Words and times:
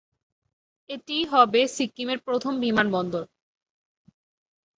এটিই 0.89 1.23
হবে 1.25 1.61
সিকিমের 1.75 2.19
প্রথম 2.27 2.53
বিমানবন্দর। 2.61 3.23